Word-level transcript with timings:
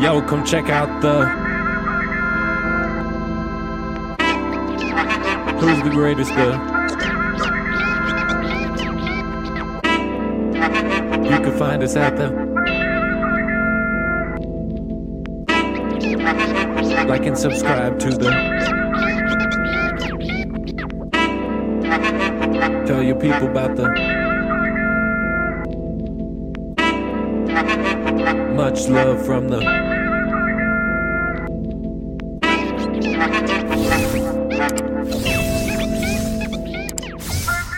Yo, 0.00 0.20
come 0.22 0.44
check 0.44 0.68
out 0.68 1.00
the. 1.00 1.24
Who's 5.60 5.82
the 5.82 5.90
greatest? 5.90 6.34
The. 6.34 6.72
You 11.22 11.38
can 11.38 11.58
find 11.58 11.82
us 11.82 11.94
at 11.94 12.16
the. 12.16 12.30
Like 17.06 17.26
and 17.26 17.38
subscribe 17.38 17.98
to 18.00 18.10
the. 18.10 18.30
Tell 22.86 23.02
your 23.02 23.16
people 23.16 23.48
about 23.48 23.76
the. 23.76 24.11
Much 28.72 28.88
love 28.88 29.26
from 29.26 29.48
the. 29.48 29.60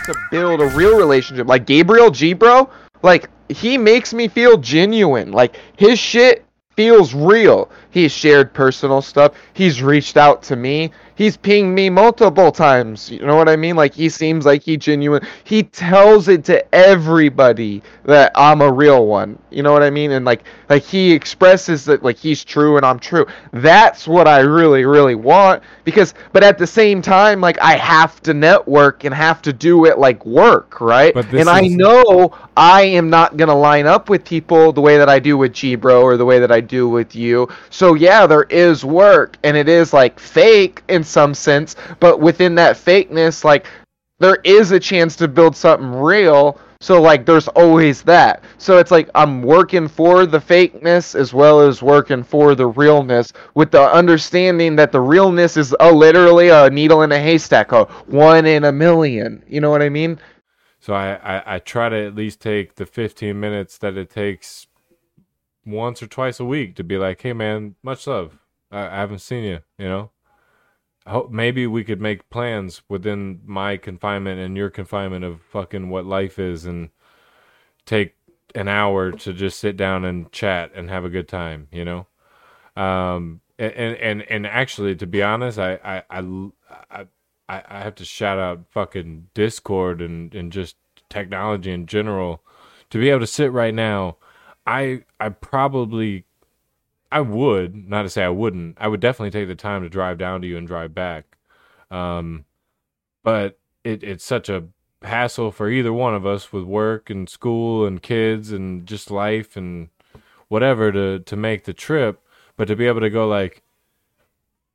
to 0.04 0.14
build 0.30 0.60
a 0.60 0.68
real 0.68 0.96
relationship. 0.96 1.48
Like 1.48 1.66
Gabriel 1.66 2.12
G, 2.12 2.32
bro, 2.32 2.70
like 3.02 3.28
he 3.48 3.76
makes 3.76 4.14
me 4.14 4.28
feel 4.28 4.56
genuine. 4.56 5.32
Like 5.32 5.58
his 5.76 5.98
shit 5.98 6.46
feels 6.76 7.12
real. 7.12 7.72
He's 7.90 8.12
shared 8.12 8.54
personal 8.54 9.02
stuff. 9.02 9.34
He's 9.52 9.82
reached 9.82 10.16
out 10.16 10.44
to 10.44 10.54
me. 10.54 10.92
He's 11.16 11.36
pinged 11.36 11.74
me 11.74 11.90
multiple 11.90 12.50
times. 12.50 13.10
You 13.10 13.24
know 13.24 13.36
what 13.36 13.48
I 13.48 13.56
mean? 13.56 13.76
Like 13.76 13.94
he 13.94 14.08
seems 14.08 14.44
like 14.44 14.62
he 14.62 14.76
genuine. 14.76 15.26
He 15.44 15.62
tells 15.62 16.28
it 16.28 16.44
to 16.44 16.74
everybody 16.74 17.82
that 18.04 18.32
I'm 18.34 18.60
a 18.60 18.70
real 18.70 19.06
one. 19.06 19.38
You 19.50 19.62
know 19.62 19.72
what 19.72 19.82
I 19.82 19.90
mean? 19.90 20.10
And 20.12 20.24
like 20.24 20.44
like 20.68 20.82
he 20.82 21.12
expresses 21.12 21.84
that 21.86 22.02
like 22.02 22.16
he's 22.16 22.44
true 22.44 22.76
and 22.76 22.84
I'm 22.84 22.98
true. 22.98 23.26
That's 23.52 24.06
what 24.08 24.26
I 24.26 24.40
really 24.40 24.84
really 24.84 25.14
want 25.14 25.62
because 25.84 26.14
but 26.32 26.42
at 26.42 26.58
the 26.58 26.66
same 26.66 27.00
time 27.00 27.40
like 27.40 27.58
I 27.60 27.76
have 27.76 28.20
to 28.22 28.34
network 28.34 29.04
and 29.04 29.14
have 29.14 29.40
to 29.42 29.52
do 29.52 29.84
it 29.86 29.98
like 29.98 30.24
work, 30.26 30.80
right? 30.80 31.14
And 31.36 31.48
I 31.48 31.66
know 31.68 32.36
I 32.56 32.82
am 32.82 33.10
not 33.10 33.36
going 33.36 33.48
to 33.48 33.54
line 33.54 33.86
up 33.86 34.08
with 34.08 34.24
people 34.24 34.72
the 34.72 34.80
way 34.80 34.98
that 34.98 35.08
I 35.08 35.18
do 35.18 35.36
with 35.36 35.52
G 35.52 35.74
Bro 35.76 36.02
or 36.02 36.16
the 36.16 36.24
way 36.24 36.38
that 36.38 36.50
I 36.50 36.60
do 36.60 36.88
with 36.88 37.14
you. 37.14 37.48
So 37.70 37.94
yeah, 37.94 38.26
there 38.26 38.44
is 38.44 38.84
work 38.84 39.36
and 39.44 39.56
it 39.56 39.68
is 39.68 39.92
like 39.92 40.18
fake 40.18 40.82
some 41.04 41.34
sense, 41.34 41.76
but 42.00 42.20
within 42.20 42.54
that 42.56 42.76
fakeness 42.76 43.44
like 43.44 43.66
there 44.18 44.38
is 44.44 44.70
a 44.70 44.80
chance 44.80 45.16
to 45.16 45.28
build 45.28 45.56
something 45.56 45.92
real. 45.92 46.58
So 46.80 47.00
like 47.00 47.26
there's 47.26 47.48
always 47.48 48.02
that. 48.02 48.44
So 48.58 48.78
it's 48.78 48.90
like 48.90 49.08
I'm 49.14 49.42
working 49.42 49.88
for 49.88 50.26
the 50.26 50.38
fakeness 50.38 51.14
as 51.14 51.32
well 51.32 51.60
as 51.60 51.82
working 51.82 52.22
for 52.22 52.54
the 52.54 52.66
realness 52.66 53.32
with 53.54 53.70
the 53.70 53.82
understanding 53.82 54.76
that 54.76 54.92
the 54.92 55.00
realness 55.00 55.56
is 55.56 55.74
a, 55.80 55.92
literally 55.92 56.50
a 56.50 56.70
needle 56.70 57.02
in 57.02 57.12
a 57.12 57.18
haystack, 57.18 57.72
a 57.72 57.84
one 58.06 58.46
in 58.46 58.64
a 58.64 58.72
million. 58.72 59.42
You 59.48 59.60
know 59.60 59.70
what 59.70 59.82
I 59.82 59.88
mean? 59.88 60.18
So 60.78 60.92
I, 60.92 61.14
I, 61.14 61.54
I 61.54 61.58
try 61.58 61.88
to 61.88 62.06
at 62.06 62.14
least 62.14 62.40
take 62.40 62.74
the 62.74 62.84
15 62.84 63.38
minutes 63.38 63.78
that 63.78 63.96
it 63.96 64.10
takes 64.10 64.66
once 65.64 66.02
or 66.02 66.06
twice 66.06 66.38
a 66.38 66.44
week 66.44 66.76
to 66.76 66.84
be 66.84 66.98
like, 66.98 67.22
hey 67.22 67.32
man, 67.32 67.76
much 67.82 68.06
love. 68.06 68.38
I, 68.70 68.86
I 68.86 68.96
haven't 68.96 69.20
seen 69.20 69.44
you, 69.44 69.60
you 69.78 69.88
know? 69.88 70.10
Maybe 71.30 71.66
we 71.66 71.84
could 71.84 72.00
make 72.00 72.30
plans 72.30 72.82
within 72.88 73.40
my 73.44 73.76
confinement 73.76 74.40
and 74.40 74.56
your 74.56 74.70
confinement 74.70 75.24
of 75.24 75.42
fucking 75.42 75.90
what 75.90 76.06
life 76.06 76.38
is 76.38 76.64
and 76.64 76.90
take 77.84 78.14
an 78.54 78.68
hour 78.68 79.12
to 79.12 79.32
just 79.32 79.60
sit 79.60 79.76
down 79.76 80.04
and 80.04 80.32
chat 80.32 80.72
and 80.74 80.88
have 80.88 81.04
a 81.04 81.10
good 81.10 81.28
time, 81.28 81.68
you 81.70 81.84
know? 81.84 82.06
Um, 82.74 83.40
and, 83.58 83.96
and, 83.96 84.22
and, 84.22 84.46
actually, 84.46 84.96
to 84.96 85.06
be 85.06 85.22
honest, 85.22 85.58
I, 85.58 85.78
I, 85.84 86.02
I, 86.10 87.06
I 87.48 87.62
I 87.68 87.80
have 87.80 87.94
to 87.96 88.04
shout 88.04 88.38
out 88.38 88.64
fucking 88.70 89.28
Discord 89.34 90.00
and, 90.00 90.34
and 90.34 90.50
just 90.50 90.76
technology 91.08 91.70
in 91.70 91.86
general 91.86 92.42
to 92.90 92.98
be 92.98 93.10
able 93.10 93.20
to 93.20 93.26
sit 93.26 93.52
right 93.52 93.74
now. 93.74 94.16
I 94.66 95.04
I 95.20 95.28
probably 95.28 96.24
I 97.14 97.20
would 97.20 97.88
not 97.88 98.02
to 98.02 98.10
say 98.10 98.24
I 98.24 98.28
wouldn't. 98.28 98.76
I 98.80 98.88
would 98.88 98.98
definitely 98.98 99.30
take 99.30 99.46
the 99.46 99.54
time 99.54 99.82
to 99.84 99.88
drive 99.88 100.18
down 100.18 100.42
to 100.42 100.48
you 100.48 100.58
and 100.58 100.66
drive 100.66 100.96
back. 100.96 101.38
Um, 101.88 102.44
but 103.22 103.60
it 103.84 104.02
it's 104.02 104.24
such 104.24 104.48
a 104.48 104.64
hassle 105.00 105.52
for 105.52 105.68
either 105.68 105.92
one 105.92 106.16
of 106.16 106.26
us 106.26 106.52
with 106.52 106.64
work 106.64 107.10
and 107.10 107.28
school 107.30 107.86
and 107.86 108.02
kids 108.02 108.50
and 108.50 108.84
just 108.84 109.12
life 109.12 109.56
and 109.56 109.90
whatever 110.48 110.90
to 110.90 111.20
to 111.20 111.36
make 111.36 111.64
the 111.64 111.72
trip. 111.72 112.20
But 112.56 112.66
to 112.66 112.74
be 112.74 112.88
able 112.88 113.00
to 113.00 113.10
go 113.10 113.28
like, 113.28 113.62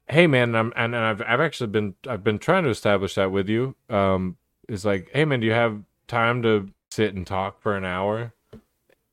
hey 0.08 0.26
man, 0.26 0.56
I'm 0.56 0.72
and, 0.78 0.96
and 0.96 1.04
I've 1.04 1.22
I've 1.22 1.42
actually 1.42 1.68
been 1.68 1.96
I've 2.08 2.24
been 2.24 2.40
trying 2.40 2.64
to 2.64 2.70
establish 2.70 3.16
that 3.16 3.34
with 3.34 3.50
you. 3.50 3.76
Um, 3.90 4.38
is 4.70 4.86
like, 4.86 5.10
hey 5.14 5.26
man, 5.26 5.42
do 5.42 5.48
you 5.48 5.54
have 5.54 5.84
time 6.08 6.42
to 6.44 6.70
sit 6.90 7.14
and 7.16 7.28
talk 7.28 7.62
for 7.62 7.76
an 7.76 7.84
hour? 7.84 8.34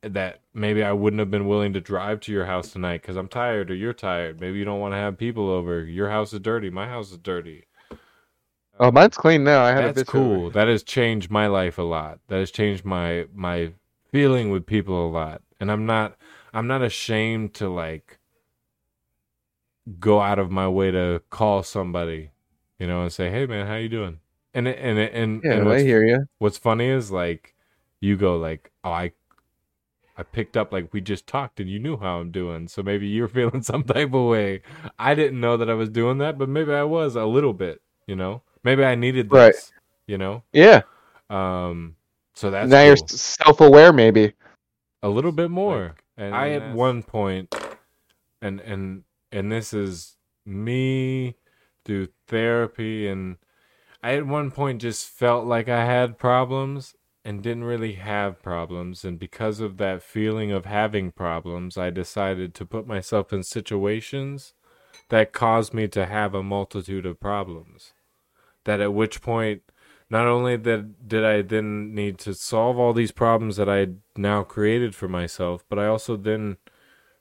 That 0.01 0.41
maybe 0.53 0.83
I 0.83 0.91
wouldn't 0.91 1.19
have 1.19 1.31
been 1.31 1.47
willing 1.47 1.73
to 1.73 1.81
drive 1.81 2.19
to 2.21 2.31
your 2.31 2.45
house 2.45 2.71
tonight 2.71 3.01
because 3.01 3.15
I'm 3.17 3.27
tired 3.27 3.71
or 3.71 3.75
you're 3.75 3.93
tired. 3.93 4.39
Maybe 4.39 4.59
you 4.59 4.65
don't 4.65 4.79
want 4.79 4.93
to 4.93 4.97
have 4.97 5.17
people 5.17 5.49
over. 5.49 5.83
Your 5.83 6.09
house 6.09 6.33
is 6.33 6.39
dirty. 6.39 6.69
My 6.69 6.87
house 6.87 7.11
is 7.11 7.17
dirty. 7.17 7.65
Oh, 8.79 8.91
mine's 8.91 9.17
clean 9.17 9.43
now. 9.43 9.63
I 9.63 9.71
had 9.71 9.83
a 9.83 9.87
That's 9.87 10.03
bitch 10.03 10.07
cool. 10.07 10.45
over. 10.45 10.53
That 10.53 10.67
has 10.67 10.83
changed 10.83 11.31
my 11.31 11.47
life 11.47 11.77
a 11.77 11.83
lot. 11.83 12.19
That 12.27 12.37
has 12.39 12.51
changed 12.51 12.85
my 12.85 13.25
my 13.33 13.73
feeling 14.11 14.51
with 14.51 14.65
people 14.65 15.07
a 15.07 15.09
lot. 15.09 15.41
And 15.59 15.71
I'm 15.71 15.85
not 15.85 16.15
I'm 16.53 16.67
not 16.67 16.83
ashamed 16.83 17.53
to 17.55 17.67
like 17.69 18.19
go 19.99 20.19
out 20.21 20.39
of 20.39 20.51
my 20.51 20.67
way 20.67 20.91
to 20.91 21.21
call 21.29 21.63
somebody, 21.63 22.31
you 22.79 22.87
know, 22.87 23.01
and 23.03 23.11
say, 23.11 23.29
"Hey 23.29 23.45
man, 23.45 23.67
how 23.67 23.75
you 23.75 23.89
doing?" 23.89 24.19
And 24.53 24.67
it- 24.67 24.77
and 24.79 24.99
and 24.99 25.41
Yeah, 25.43 25.53
and 25.53 25.69
I 25.69 25.83
hear 25.83 26.03
you. 26.03 26.27
what's 26.39 26.57
funny 26.57 26.87
is 26.87 27.11
like 27.11 27.55
you 27.99 28.15
go 28.17 28.37
like, 28.37 28.71
"Oh, 28.83 28.91
I 28.91 29.13
I 30.17 30.23
picked 30.23 30.57
up 30.57 30.71
like 30.73 30.91
we 30.93 30.99
just 31.01 31.27
talked 31.27 31.59
and 31.59 31.69
you 31.69 31.77
knew 31.79 31.97
how 31.97 32.19
I'm 32.19 32.31
doing. 32.31 32.67
So 32.67 32.81
maybe 32.81 33.07
you're 33.07 33.27
feeling 33.39 33.61
some 33.61 33.83
type 33.83 34.13
of 34.13 34.25
way. 34.27 34.61
I 34.97 35.13
didn't 35.15 35.39
know 35.39 35.57
that 35.57 35.69
I 35.69 35.73
was 35.75 35.89
doing 35.89 36.17
that, 36.19 36.37
but 36.37 36.49
maybe 36.49 36.73
I 36.73 36.83
was 36.83 37.15
a 37.15 37.25
little 37.25 37.53
bit, 37.53 37.81
you 38.07 38.15
know. 38.15 38.41
Maybe 38.63 38.83
I 38.83 38.95
needed 38.95 39.29
this, 39.29 39.33
Right. 39.33 39.71
you 40.07 40.17
know. 40.17 40.43
Yeah. 40.51 40.81
Um, 41.29 41.95
so 42.33 42.49
that's 42.51 42.69
now 42.69 42.83
you're 42.83 42.97
self-aware, 42.97 43.93
maybe. 43.93 44.33
a 45.03 45.09
little 45.09 45.31
bit 45.31 45.51
more. 45.51 45.95
and 46.17 46.33
I 46.35 46.49
at 46.51 46.59
that's- 46.59 46.75
one 46.75 47.03
point, 47.03 47.53
and 48.41 48.59
and 48.61 49.03
and 49.31 49.51
this 49.51 49.73
is 49.73 50.17
me 50.45 51.35
through 51.85 52.07
therapy, 52.27 53.07
and 53.07 53.37
I 54.03 54.15
at 54.15 54.25
one 54.25 54.49
point 54.51 54.81
just 54.81 55.07
felt 55.07 55.45
like 55.45 55.69
I 55.69 55.85
had 55.85 56.17
problems 56.17 56.95
and 57.27 57.43
didn't 57.43 57.65
really 57.65 57.95
have 57.95 58.41
problems, 58.41 59.03
and 59.03 59.19
because 59.19 59.59
of 59.59 59.75
that 59.75 60.01
feeling 60.01 60.49
of 60.49 60.63
having 60.63 61.11
problems, 61.11 61.77
I 61.77 61.89
decided 61.89 62.55
to 62.55 62.65
put 62.65 62.87
myself 62.87 63.33
in 63.33 63.43
situations 63.43 64.53
that 65.09 65.33
caused 65.33 65.73
me 65.73 65.89
to 65.89 66.05
have 66.05 66.33
a 66.33 66.41
multitude 66.41 67.05
of 67.05 67.19
problems. 67.19 67.91
That 68.63 68.79
at 68.79 68.93
which 68.93 69.21
point 69.21 69.63
not 70.09 70.25
only 70.25 70.55
that 70.55 71.09
did 71.09 71.25
I 71.25 71.41
then 71.41 71.93
need 71.93 72.17
to 72.19 72.33
solve 72.33 72.79
all 72.79 72.93
these 72.93 73.11
problems 73.11 73.57
that 73.57 73.67
I 73.67 73.79
had 73.79 73.99
now 74.15 74.43
created 74.43 74.95
for 74.95 75.09
myself, 75.09 75.65
but 75.67 75.77
I 75.77 75.87
also 75.87 76.15
then 76.15 76.55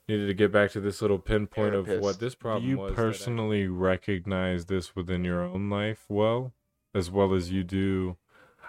needed 0.08 0.28
to 0.28 0.34
get 0.34 0.52
back 0.52 0.70
to 0.70 0.80
this 0.80 1.02
little 1.02 1.18
pinpoint 1.18 1.74
of 1.74 1.88
what 1.98 2.20
this 2.20 2.36
problem 2.36 2.62
Do 2.62 2.68
you 2.68 2.78
was. 2.78 2.92
I- 2.92 2.94
personally 2.94 3.66
recognize 3.66 4.66
this 4.66 4.94
within 4.94 5.24
your 5.24 5.42
own 5.42 5.68
life 5.68 6.04
well, 6.08 6.54
as 6.94 7.10
well 7.10 7.34
as 7.34 7.50
you 7.50 7.64
do? 7.64 8.18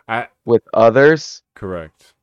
I 0.08 0.28
With 0.46 0.64
others, 0.74 1.42
correct. 1.56 2.14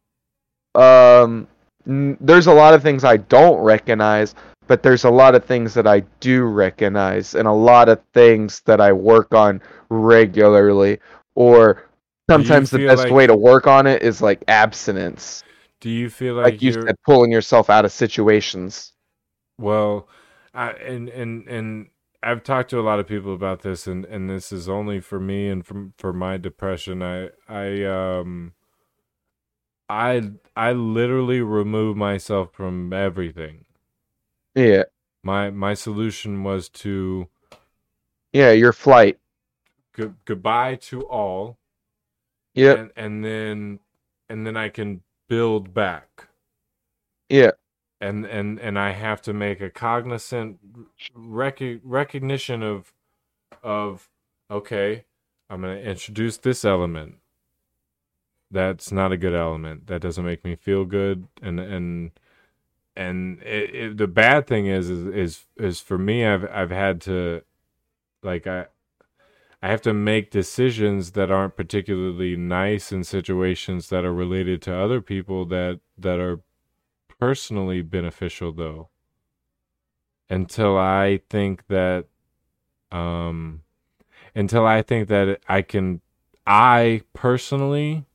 um, 0.75 1.47
n- 1.87 2.17
there's 2.21 2.47
a 2.47 2.53
lot 2.53 2.75
of 2.75 2.83
things 2.83 3.05
I 3.05 3.19
don't 3.19 3.61
recognize, 3.61 4.35
but 4.67 4.83
there's 4.83 5.05
a 5.05 5.11
lot 5.11 5.35
of 5.35 5.45
things 5.45 5.75
that 5.75 5.87
I 5.87 6.01
do 6.21 6.45
recognize, 6.45 7.35
and 7.35 7.47
a 7.47 7.53
lot 7.53 7.89
of 7.89 8.01
things 8.15 8.63
that 8.65 8.81
I 8.81 8.93
work 8.93 9.35
on 9.35 9.61
regularly. 9.91 10.99
Or 11.35 11.85
sometimes 12.31 12.71
the 12.71 12.87
best 12.87 13.05
like- 13.05 13.13
way 13.13 13.27
to 13.27 13.37
work 13.37 13.67
on 13.67 13.87
it 13.87 14.03
is 14.03 14.23
like 14.23 14.43
abstinence, 14.49 15.43
Do 15.81 15.91
you 15.91 16.09
feel 16.09 16.35
like, 16.37 16.45
like 16.45 16.63
you 16.63 16.73
you're 16.73 16.87
said, 16.87 16.97
pulling 17.05 17.31
yourself 17.31 17.69
out 17.69 17.85
of 17.85 17.93
situations. 17.93 18.93
Well, 19.59 20.09
I 20.55 20.71
and 20.71 21.09
and 21.11 21.47
and 21.49 21.87
I've 22.25 22.43
talked 22.43 22.71
to 22.71 22.81
a 22.81 22.83
lot 22.83 23.01
of 23.01 23.07
people 23.07 23.35
about 23.35 23.63
this, 23.63 23.87
and 23.87 24.05
and 24.07 24.31
this 24.31 24.53
is 24.53 24.69
only 24.69 25.01
for 25.01 25.21
me 25.21 25.49
and 25.49 25.65
from 25.65 25.95
for 25.99 26.13
my 26.13 26.37
depression. 26.39 27.03
I 27.03 27.31
I 27.49 27.85
um 27.85 28.55
I 29.89 30.33
I 30.57 30.73
literally 30.73 31.41
remove 31.41 31.97
myself 31.97 32.53
from 32.53 32.93
everything. 32.93 33.65
Yeah, 34.55 34.85
My 35.25 35.51
my 35.51 35.75
solution 35.75 36.45
was 36.45 36.69
to 36.71 37.29
yeah, 38.33 38.51
your 38.53 38.73
flight. 38.73 39.19
go- 39.93 40.15
goodbye 40.25 40.77
to 40.77 41.03
all, 41.07 41.59
Yeah, 42.55 42.73
and 42.81 42.93
and 42.97 43.25
then 43.25 43.81
and 44.29 44.47
then 44.47 44.57
I 44.57 44.69
can 44.69 45.03
build 45.29 45.75
back. 45.75 46.29
yeah, 47.29 47.53
and 48.05 48.27
and 48.27 48.61
and 48.61 48.79
I 48.79 48.91
have 48.93 49.23
to 49.23 49.33
make 49.33 49.61
a 49.61 49.71
cognizant 49.71 50.59
rec- 51.15 51.81
recognition 51.83 52.63
of 52.63 52.93
of 53.63 54.11
okay, 54.51 55.05
I'm 55.49 55.63
going 55.63 55.77
to 55.83 55.91
introduce 55.91 56.37
this 56.37 56.65
element. 56.65 57.17
That's 58.51 58.93
not 58.93 59.13
a 59.13 59.17
good 59.17 59.35
element. 59.35 59.87
That 59.87 60.03
doesn't 60.03 60.25
make 60.25 60.45
me 60.45 60.55
feel 60.57 60.85
good 60.85 61.29
and 61.43 61.59
and 61.59 62.13
and 62.97 63.43
it, 63.43 63.75
it, 63.75 63.97
the 63.97 64.07
bad 64.07 64.47
thing 64.47 64.67
is, 64.67 64.91
is 64.91 65.07
is 65.07 65.47
is 65.57 65.81
for 65.81 65.99
me 65.99 66.27
I've 66.27 66.47
I've 66.51 66.71
had 66.71 67.01
to 67.03 67.43
like 68.23 68.47
I 68.47 68.67
I 69.63 69.69
have 69.69 69.83
to 69.83 69.95
make 69.95 70.31
decisions 70.31 71.13
that 71.13 71.31
aren't 71.31 71.57
particularly 71.57 72.37
nice 72.37 72.93
in 72.93 73.03
situations 73.03 73.89
that 73.89 74.05
are 74.05 74.13
related 74.13 74.61
to 74.63 74.77
other 74.77 75.01
people 75.01 75.47
that 75.47 75.81
that 75.99 76.21
are 76.21 76.41
personally 77.19 77.83
beneficial 77.83 78.53
though 78.53 78.89
until 80.31 80.77
I 80.79 81.21
think 81.31 81.67
that 81.69 82.07
um 82.93 83.63
until 84.35 84.67
I 84.67 84.83
think 84.83 85.09
that 85.09 85.41
I 85.49 85.63
can 85.63 86.01
I 86.47 87.03
personally 87.13 88.07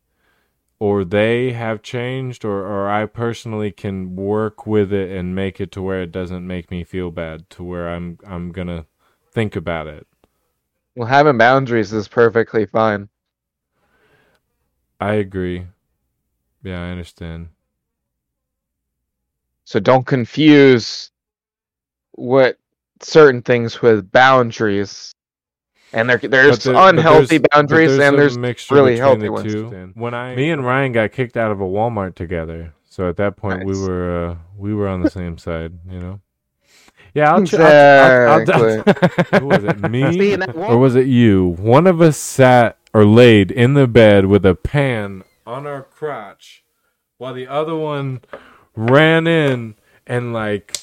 or 0.79 1.03
they 1.03 1.51
have 1.51 1.81
changed 1.81 2.45
or, 2.45 2.65
or 2.65 2.89
I 2.89 3.05
personally 3.05 3.71
can 3.71 4.15
work 4.15 4.65
with 4.65 4.93
it 4.93 5.11
and 5.11 5.35
make 5.35 5.59
it 5.59 5.71
to 5.73 5.81
where 5.81 6.01
it 6.01 6.11
doesn't 6.11 6.47
make 6.47 6.71
me 6.71 6.83
feel 6.83 7.11
bad 7.11 7.49
to 7.51 7.63
where 7.63 7.89
I'm 7.89 8.17
I'm 8.25 8.51
gonna 8.51 8.85
think 9.31 9.55
about 9.55 9.87
it. 9.87 10.07
Well, 10.95 11.07
having 11.07 11.37
boundaries 11.37 11.93
is 11.93 12.07
perfectly 12.07 12.65
fine. 12.65 13.09
I 14.99 15.13
agree. 15.15 15.67
Yeah, 16.63 16.81
I 16.81 16.89
understand. 16.91 17.49
So 19.69 19.79
don't 19.79 20.03
confuse 20.03 21.11
what 22.13 22.57
certain 23.03 23.43
things 23.43 23.83
with 23.83 24.11
boundaries. 24.11 25.11
And 25.93 26.09
there, 26.09 26.17
there's 26.17 26.65
But 26.65 26.73
there- 26.73 26.89
unhealthy 26.89 27.37
there's- 27.37 27.41
but 27.43 27.51
boundaries 27.51 27.91
and 27.99 28.15
a 28.15 28.17
there's 28.17 28.35
mixture 28.35 28.73
really 28.73 28.97
healthy 28.97 29.27
the 29.27 29.31
ones. 29.31 29.53
two. 29.53 29.91
When 29.93 30.15
I 30.15 30.35
me 30.35 30.49
and 30.49 30.65
Ryan 30.65 30.91
got 30.93 31.11
kicked 31.11 31.37
out 31.37 31.51
of 31.51 31.61
a 31.61 31.65
Walmart 31.65 32.15
together, 32.15 32.73
so 32.89 33.07
at 33.09 33.17
that 33.17 33.37
point 33.37 33.63
we 33.63 33.79
were 33.79 34.29
uh, 34.31 34.35
we 34.57 34.73
were 34.73 34.87
on 34.87 35.03
the 35.03 35.09
same 35.11 35.37
side, 35.47 35.73
you 35.87 35.99
know. 35.99 36.19
Yeah, 37.13 37.31
I'll. 37.31 37.45
ch- 37.45 37.53
I'll, 37.53 38.41
I'll, 38.41 38.51
I'll, 38.51 39.39
Who 39.39 39.45
was 39.53 39.63
it? 39.65 39.79
Me 39.91 40.11
See, 40.13 40.33
and 40.33 40.41
that 40.41 40.55
or 40.55 40.79
was 40.79 40.95
it 40.95 41.05
you? 41.05 41.49
One 41.59 41.85
of 41.85 42.01
us 42.01 42.17
sat 42.17 42.79
or 42.91 43.05
laid 43.05 43.51
in 43.51 43.75
the 43.75 43.85
bed 43.85 44.25
with 44.25 44.47
a 44.47 44.55
pan 44.55 45.23
on 45.45 45.67
our 45.67 45.83
crotch, 45.83 46.63
while 47.19 47.35
the 47.35 47.47
other 47.47 47.75
one 47.75 48.21
ran 48.79 49.27
in 49.27 49.75
and 50.07 50.31
like 50.31 50.77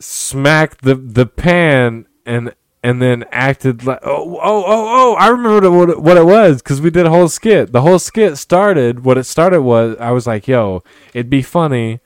smacked 0.00 0.82
the 0.82 0.94
the 0.96 1.26
pan 1.26 2.06
and 2.26 2.52
and 2.82 3.00
then 3.00 3.24
acted 3.30 3.86
like 3.86 4.00
oh 4.02 4.36
oh 4.42 4.64
oh 4.66 5.12
oh 5.12 5.14
I 5.14 5.28
remember 5.28 5.70
what 5.70 5.90
it, 5.90 6.02
what 6.02 6.16
it 6.16 6.26
was 6.26 6.60
because 6.60 6.80
we 6.80 6.90
did 6.90 7.06
a 7.06 7.10
whole 7.10 7.28
skit. 7.28 7.72
The 7.72 7.82
whole 7.82 7.98
skit 7.98 8.36
started. 8.36 9.04
What 9.04 9.16
it 9.16 9.24
started 9.24 9.62
was 9.62 9.96
I 10.00 10.10
was 10.10 10.26
like, 10.26 10.48
"Yo, 10.48 10.82
it'd 11.14 11.30
be 11.30 11.42
funny." 11.42 12.00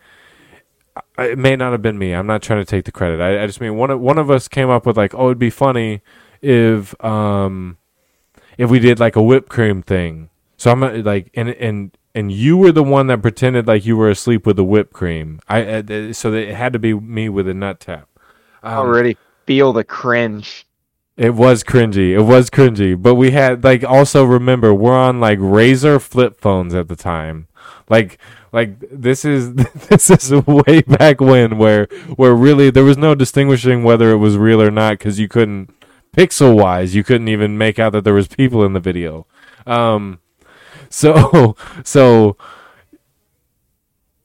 It 1.16 1.38
may 1.38 1.56
not 1.56 1.72
have 1.72 1.82
been 1.82 1.98
me. 1.98 2.12
I'm 2.12 2.26
not 2.26 2.42
trying 2.42 2.60
to 2.60 2.64
take 2.64 2.84
the 2.84 2.92
credit. 2.92 3.20
I, 3.20 3.42
I 3.42 3.46
just 3.46 3.60
mean 3.60 3.76
one 3.76 3.90
of 3.90 4.00
one 4.00 4.18
of 4.18 4.30
us 4.30 4.46
came 4.46 4.70
up 4.70 4.86
with 4.86 4.96
like, 4.96 5.14
"Oh, 5.14 5.26
it'd 5.26 5.38
be 5.38 5.50
funny 5.50 6.02
if 6.42 6.94
um 7.04 7.78
if 8.56 8.70
we 8.70 8.78
did 8.78 9.00
like 9.00 9.16
a 9.16 9.22
whipped 9.22 9.48
cream 9.48 9.82
thing." 9.82 10.30
So 10.58 10.70
I'm 10.70 10.80
like, 11.02 11.30
and 11.34 11.48
and 11.48 11.97
and 12.18 12.32
you 12.32 12.56
were 12.56 12.72
the 12.72 12.82
one 12.82 13.06
that 13.06 13.22
pretended 13.22 13.68
like 13.68 13.86
you 13.86 13.96
were 13.96 14.10
asleep 14.10 14.44
with 14.44 14.56
the 14.56 14.64
whipped 14.64 14.92
cream. 14.92 15.38
I 15.48 15.62
uh, 15.62 16.12
so 16.12 16.32
that 16.32 16.48
it 16.48 16.54
had 16.56 16.72
to 16.72 16.78
be 16.80 16.92
me 16.92 17.28
with 17.28 17.46
a 17.46 17.54
nut 17.54 17.78
tap. 17.78 18.08
Um, 18.64 18.74
already 18.74 19.16
feel 19.46 19.72
the 19.72 19.84
cringe. 19.84 20.66
it 21.16 21.34
was 21.34 21.62
cringy. 21.62 22.10
It 22.10 22.22
was 22.22 22.50
cringy. 22.50 23.00
But 23.00 23.14
we 23.14 23.30
had 23.30 23.62
like 23.62 23.84
also 23.84 24.24
remember 24.24 24.74
we're 24.74 24.98
on 24.98 25.20
like 25.20 25.38
Razr 25.38 26.02
flip 26.02 26.40
phones 26.40 26.74
at 26.74 26.88
the 26.88 26.96
time. 26.96 27.46
Like 27.88 28.18
like 28.50 28.80
this 28.90 29.24
is 29.24 29.54
this 29.88 30.10
is 30.10 30.32
way 30.44 30.80
back 30.82 31.20
when 31.20 31.56
where 31.56 31.84
where 32.16 32.34
really 32.34 32.70
there 32.70 32.82
was 32.82 32.98
no 32.98 33.14
distinguishing 33.14 33.84
whether 33.84 34.10
it 34.10 34.16
was 34.16 34.36
real 34.36 34.60
or 34.60 34.72
not 34.72 34.98
because 34.98 35.20
you 35.20 35.28
couldn't 35.28 35.72
pixel 36.16 36.60
wise 36.60 36.96
you 36.96 37.04
couldn't 37.04 37.28
even 37.28 37.56
make 37.56 37.78
out 37.78 37.92
that 37.92 38.02
there 38.02 38.12
was 38.14 38.26
people 38.26 38.64
in 38.64 38.72
the 38.72 38.80
video. 38.80 39.24
Um 39.68 40.18
so 40.90 41.56
so 41.84 42.36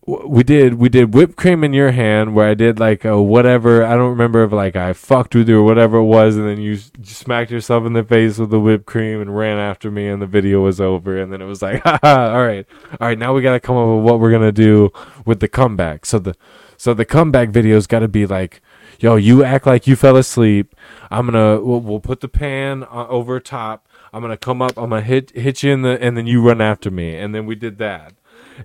we 0.05 0.43
did 0.43 0.73
we 0.73 0.89
did 0.89 1.13
whipped 1.13 1.37
cream 1.37 1.63
in 1.63 1.71
your 1.71 1.91
hand 1.91 2.35
where 2.35 2.49
I 2.49 2.55
did 2.55 2.77
like 2.77 3.05
a 3.05 3.21
whatever 3.21 3.85
I 3.85 3.95
don't 3.95 4.09
remember 4.09 4.43
if 4.43 4.51
like 4.51 4.75
I 4.75 4.91
fucked 4.91 5.33
with 5.33 5.47
you 5.47 5.59
or 5.59 5.63
whatever 5.63 5.97
it 5.97 6.03
was 6.03 6.35
and 6.35 6.45
then 6.45 6.59
you 6.59 6.77
smacked 7.03 7.51
yourself 7.51 7.85
in 7.85 7.93
the 7.93 8.03
face 8.03 8.37
with 8.37 8.49
the 8.49 8.59
whipped 8.59 8.85
cream 8.85 9.21
and 9.21 9.37
ran 9.37 9.57
after 9.57 9.89
me 9.89 10.09
and 10.09 10.21
the 10.21 10.27
video 10.27 10.61
was 10.61 10.81
over 10.81 11.17
and 11.21 11.31
then 11.31 11.41
it 11.41 11.45
was 11.45 11.61
like 11.61 11.81
Haha, 11.85 12.33
all 12.33 12.45
right 12.45 12.65
all 12.99 13.07
right 13.07 13.17
now 13.17 13.33
we 13.33 13.41
got 13.41 13.53
to 13.53 13.61
come 13.61 13.77
up 13.77 13.95
with 13.95 14.03
what 14.03 14.19
we're 14.19 14.31
gonna 14.31 14.51
do 14.51 14.91
with 15.25 15.39
the 15.39 15.47
comeback. 15.47 16.05
So 16.05 16.19
the 16.19 16.35
so 16.75 16.93
the 16.93 17.05
comeback 17.05 17.49
video's 17.49 17.87
got 17.87 17.99
to 17.99 18.09
be 18.09 18.25
like 18.25 18.61
yo 18.99 19.15
you 19.15 19.43
act 19.43 19.65
like 19.65 19.87
you 19.87 19.95
fell 19.95 20.17
asleep 20.17 20.75
I'm 21.11 21.25
gonna 21.27 21.61
we'll, 21.61 21.79
we'll 21.81 21.99
put 21.99 22.21
the 22.21 22.27
pan 22.27 22.83
uh, 22.83 23.07
over 23.07 23.39
top 23.39 23.87
I'm 24.13 24.21
gonna 24.21 24.37
come 24.37 24.61
up 24.61 24.77
I'm 24.77 24.89
gonna 24.91 25.01
hit 25.01 25.31
hit 25.35 25.63
you 25.63 25.71
in 25.71 25.81
the 25.81 26.01
and 26.01 26.15
then 26.17 26.27
you 26.27 26.41
run 26.41 26.61
after 26.61 26.89
me 26.91 27.15
and 27.15 27.33
then 27.33 27.45
we 27.45 27.55
did 27.55 27.77
that 27.79 28.13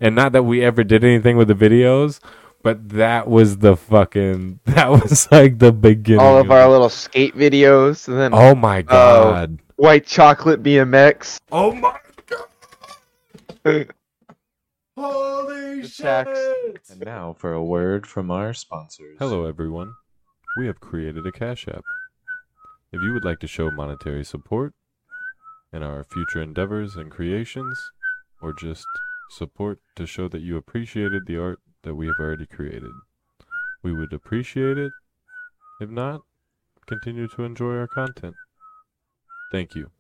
and 0.00 0.14
not 0.14 0.32
that 0.32 0.42
we 0.42 0.62
ever 0.62 0.84
did 0.84 1.02
anything 1.02 1.36
with 1.38 1.48
the 1.48 1.54
videos, 1.54 2.20
but 2.62 2.90
that 2.90 3.26
was 3.28 3.58
the 3.58 3.74
fucking 3.76 4.60
that 4.66 4.90
was 4.90 5.26
like 5.32 5.58
the 5.58 5.72
beginning. 5.72 6.20
All 6.20 6.36
of 6.36 6.46
of 6.46 6.50
our 6.50 6.66
it. 6.66 6.68
little 6.68 6.90
skate 6.90 7.34
videos, 7.34 8.06
and 8.08 8.18
then 8.18 8.32
Oh 8.34 8.54
my 8.54 8.82
god! 8.82 9.58
white 9.76 10.04
chocolate 10.06 10.62
BMX. 10.62 11.38
Oh, 11.50 11.72
my 11.72 11.98
god! 13.64 13.88
Holy 14.98 15.82
The 15.82 15.88
shit! 15.88 16.80
And 16.90 17.00
now 17.00 17.32
for 17.38 17.52
a 17.54 17.62
word 17.64 18.06
from 18.06 18.30
our 18.30 18.52
sponsors. 18.52 19.16
Hello, 19.18 19.46
everyone. 19.46 19.94
We 20.56 20.66
have 20.66 20.80
created 20.80 21.26
a 21.26 21.32
Cash 21.32 21.68
App. 21.68 21.84
If 22.90 23.02
you 23.02 23.12
would 23.12 23.24
like 23.24 23.38
to 23.40 23.46
show 23.46 23.70
monetary 23.70 24.24
support 24.24 24.74
in 25.72 25.82
our 25.82 26.02
future 26.02 26.42
endeavors 26.42 26.96
and 26.96 27.10
creations, 27.10 27.78
or 28.40 28.52
just 28.52 28.86
support 29.30 29.78
to 29.96 30.06
show 30.06 30.26
that 30.28 30.40
you 30.40 30.56
appreciated 30.56 31.26
the 31.26 31.38
art 31.38 31.60
that 31.82 31.94
we 31.94 32.06
have 32.06 32.18
already 32.18 32.46
created, 32.46 32.90
we 33.82 33.92
would 33.92 34.12
appreciate 34.12 34.78
it. 34.78 34.92
If 35.80 35.90
not, 35.90 36.22
continue 36.86 37.28
to 37.28 37.42
enjoy 37.44 37.76
our 37.76 37.86
content. 37.86 38.34
Thank 39.52 39.74
you. 39.74 39.90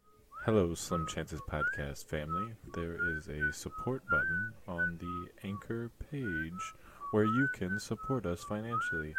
Hello, 0.44 0.74
Slim 0.74 1.06
Chances 1.06 1.42
Podcast 1.48 2.06
family. 2.06 2.54
There 2.74 2.96
is 3.16 3.28
a 3.28 3.52
support 3.52 4.02
button 4.10 4.52
on 4.66 4.98
the 4.98 5.46
Anchor 5.46 5.90
page 6.10 6.74
where 7.12 7.24
you 7.24 7.48
can 7.54 7.78
support 7.78 8.24
us 8.24 8.42
financially. 8.44 9.14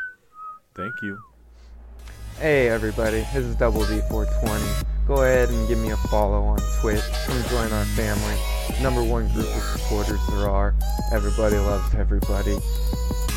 Thank 0.80 1.02
you. 1.02 1.20
Hey 2.40 2.70
everybody, 2.70 3.18
this 3.34 3.44
is 3.44 3.56
Double 3.56 3.82
D420. 3.82 4.86
Go 5.08 5.24
ahead 5.24 5.50
and 5.50 5.68
give 5.68 5.78
me 5.78 5.92
a 5.92 5.98
follow 5.98 6.42
on 6.44 6.58
Twitch 6.80 7.04
and 7.28 7.46
join 7.50 7.70
our 7.74 7.84
family. 7.84 8.38
Number 8.82 9.04
one 9.04 9.28
group 9.34 9.46
of 9.46 9.62
supporters 9.62 10.22
there 10.30 10.50
are. 10.50 10.74
Everybody 11.12 11.58
loves 11.58 11.94
everybody. 11.96 12.60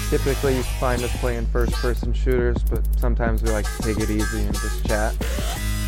Typically 0.08 0.54
you 0.54 0.62
find 0.78 1.02
us 1.02 1.10
playing 1.16 1.46
first 1.46 1.72
person 1.72 2.12
shooters, 2.12 2.62
but 2.62 2.86
sometimes 2.96 3.42
we 3.42 3.50
like 3.50 3.66
to 3.76 3.82
take 3.82 3.98
it 3.98 4.08
easy 4.08 4.42
and 4.42 4.54
just 4.54 4.86
chat. 4.86 5.12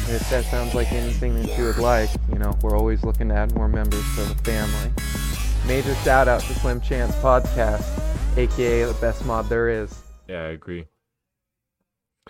If 0.08 0.28
that 0.30 0.44
sounds 0.46 0.74
like 0.74 0.90
anything 0.90 1.40
that 1.40 1.56
you 1.56 1.66
would 1.66 1.78
like, 1.78 2.10
you 2.32 2.40
know, 2.40 2.58
we're 2.62 2.76
always 2.76 3.04
looking 3.04 3.28
to 3.28 3.34
add 3.36 3.54
more 3.54 3.68
members 3.68 4.02
to 4.16 4.22
the 4.24 4.34
family. 4.42 4.90
Major 5.68 5.94
shout 6.02 6.26
out 6.26 6.40
to 6.40 6.52
Slim 6.54 6.80
Chance 6.80 7.14
Podcast, 7.18 7.86
aka 8.36 8.82
the 8.82 8.94
best 8.94 9.24
mod 9.24 9.48
there 9.48 9.68
is. 9.68 9.96
Yeah, 10.26 10.42
I 10.42 10.48
agree. 10.48 10.86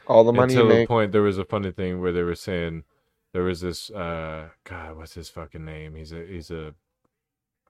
All 0.07 0.25
the 0.25 0.33
money 0.33 0.55
Until 0.55 0.69
the 0.69 0.87
point, 0.87 1.13
there 1.13 1.23
was 1.23 1.39
a 1.39 1.45
funny 1.45 1.71
thing 1.71 2.01
where 2.01 2.13
they 2.13 2.23
were 2.23 2.35
saying 2.35 2.85
there 3.33 3.43
was 3.43 3.61
this 3.61 3.91
uh 3.91 4.49
God, 4.65 4.97
what's 4.97 5.15
his 5.15 5.29
fucking 5.29 5.65
name? 5.65 5.95
He's 5.95 6.13
a 6.13 6.25
he's 6.27 6.51
a 6.51 6.75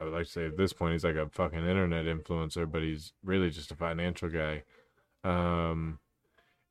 I 0.01 0.05
would 0.05 0.13
like 0.13 0.27
to 0.27 0.33
say 0.33 0.47
at 0.47 0.57
this 0.57 0.73
point 0.73 0.93
he's 0.93 1.05
like 1.05 1.17
a 1.17 1.29
fucking 1.29 1.59
internet 1.59 2.07
influencer, 2.07 2.71
but 2.71 2.83
he's 2.83 3.13
really 3.23 3.51
just 3.51 3.71
a 3.71 3.77
financial 3.77 4.29
guy. 4.29 4.65
Um, 5.23 6.01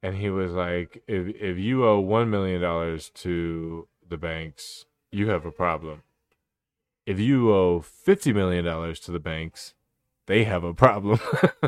and 0.01 0.17
he 0.17 0.29
was 0.29 0.51
like, 0.51 1.01
if 1.07 1.33
if 1.35 1.57
you 1.57 1.85
owe 1.85 1.99
one 1.99 2.29
million 2.29 2.61
dollars 2.61 3.09
to 3.15 3.87
the 4.07 4.17
banks, 4.17 4.85
you 5.11 5.29
have 5.29 5.45
a 5.45 5.51
problem. 5.51 6.03
If 7.05 7.19
you 7.19 7.53
owe 7.53 7.79
fifty 7.81 8.33
million 8.33 8.65
dollars 8.65 8.99
to 9.01 9.11
the 9.11 9.19
banks, 9.19 9.73
they 10.25 10.43
have 10.45 10.63
a 10.63 10.73
problem. 10.73 11.19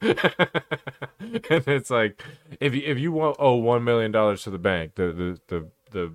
and 0.00 0.20
it's 1.50 1.90
like 1.90 2.22
if 2.60 2.74
you, 2.74 2.82
if 2.84 2.98
you 2.98 3.12
want 3.12 3.36
owe 3.38 3.54
one 3.56 3.84
million 3.84 4.12
dollars 4.12 4.42
to 4.44 4.50
the 4.50 4.58
bank, 4.58 4.94
the, 4.96 5.12
the 5.12 5.40
the 5.48 5.66
the 5.90 6.14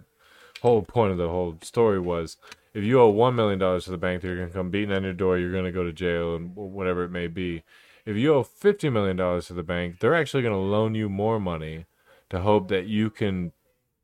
whole 0.61 0.81
point 0.81 1.11
of 1.11 1.17
the 1.17 1.29
whole 1.29 1.57
story 1.61 1.99
was 1.99 2.37
if 2.73 2.83
you 2.83 2.99
owe 2.99 3.09
one 3.09 3.35
million 3.35 3.59
dollars 3.59 3.85
to 3.85 3.91
the 3.91 3.97
bank, 3.97 4.21
they're 4.21 4.35
gonna 4.35 4.49
come 4.49 4.69
beating 4.69 4.91
on 4.91 5.03
your 5.03 5.13
door. 5.13 5.37
You're 5.37 5.53
gonna 5.53 5.71
go 5.71 5.83
to 5.83 5.93
jail 5.93 6.35
and 6.35 6.55
whatever 6.55 7.03
it 7.03 7.09
may 7.09 7.27
be. 7.27 7.63
if 8.05 8.15
you 8.15 8.33
owe 8.33 8.43
fifty 8.43 8.89
million 8.89 9.17
dollars 9.17 9.47
to 9.47 9.53
the 9.53 9.63
bank, 9.63 9.99
they're 9.99 10.15
actually 10.15 10.43
to 10.43 10.55
loan 10.55 10.95
you 10.95 11.09
more 11.09 11.39
money 11.39 11.85
to 12.29 12.41
hope 12.41 12.67
that 12.67 12.85
you 12.85 13.09
can 13.09 13.51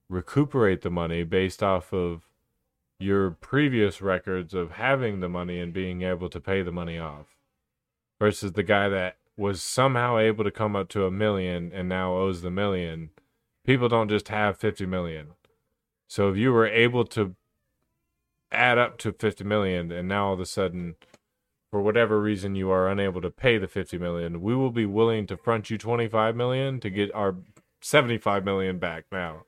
recuperate 0.10 0.82
the 0.82 0.90
money 0.90 1.24
based 1.24 1.62
off 1.64 1.94
of 1.94 2.24
your 3.00 3.32
previous 3.32 4.02
records 4.02 4.54
of 4.54 4.72
having 4.72 5.20
the 5.20 5.30
money 5.30 5.60
and 5.60 5.74
being 5.74 6.02
able 6.02 6.30
to 6.30 6.40
pay 6.40 6.62
the 6.62 6.72
money 6.72 6.98
off 6.98 7.35
versus 8.20 8.54
the 8.54 8.64
guy 8.64 8.90
that 8.90 9.18
was 9.38 9.62
somehow 9.62 10.18
able 10.18 10.44
to 10.44 10.52
come 10.52 10.76
up 10.76 10.90
to 10.90 11.06
a 11.06 11.12
million 11.12 11.72
and 11.74 11.90
now 11.90 12.14
owes 12.16 12.42
the 12.42 12.52
million 12.52 13.10
people 13.66 13.90
don't 13.90 14.10
just 14.10 14.30
have 14.30 14.58
50 14.58 14.86
million. 14.86 15.32
So 16.08 16.30
if 16.30 16.38
you 16.38 16.54
were 16.54 16.68
able 16.68 17.04
to 17.06 17.36
add 18.52 18.78
up 18.78 18.98
to 19.00 19.12
50 19.12 19.44
million 19.44 19.92
and 19.92 20.08
now 20.08 20.28
all 20.28 20.34
of 20.34 20.40
a 20.40 20.46
sudden 20.46 20.96
for 21.72 21.82
whatever 21.82 22.22
reason 22.22 22.56
you 22.56 22.70
are 22.70 22.88
unable 22.88 23.20
to 23.22 23.30
pay 23.30 23.58
the 23.58 23.68
50 23.68 23.98
million 23.98 24.42
we 24.42 24.56
will 24.56 24.72
be 24.72 24.86
willing 24.86 25.28
to 25.28 25.36
front 25.36 25.70
you 25.70 25.78
25 25.78 26.36
million 26.36 26.80
to 26.80 26.90
get 26.90 27.14
our 27.14 27.36
75 27.82 28.46
million 28.46 28.80
back 28.80 29.06
now. 29.12 29.44